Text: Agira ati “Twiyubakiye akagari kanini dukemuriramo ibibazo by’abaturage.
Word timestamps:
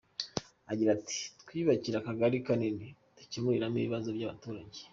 Agira 0.71 0.89
ati 0.97 1.19
“Twiyubakiye 1.41 1.95
akagari 2.01 2.37
kanini 2.47 2.85
dukemuriramo 3.17 3.77
ibibazo 3.79 4.09
by’abaturage. 4.17 4.79